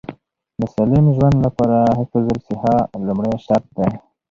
[0.59, 2.75] د سالم ژوند لپاره حفظ الصحه
[3.07, 3.89] لومړی شرط دی.